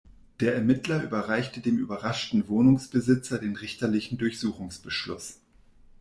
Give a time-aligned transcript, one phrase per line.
[0.39, 5.41] Der Ermittler überreichte dem überraschten Wohnungsbesitzer den richterlichen Durchsuchungsbeschluss.